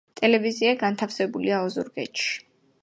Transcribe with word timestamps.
ტელევიზია 0.19 0.71
განთავსებულია 0.83 1.61
ოზურგეთში. 1.67 2.37